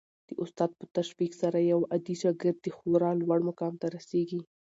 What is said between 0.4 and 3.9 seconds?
استاد په تشویق سره یو عادي شاګرد خورا لوړ مقام ته